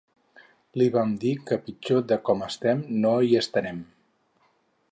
[0.81, 3.83] Li vam dir que pitjor de com estem no hi estarem.